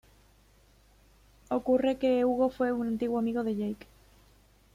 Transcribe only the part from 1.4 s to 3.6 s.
Ocurre que Hugo fue un antiguo amigo de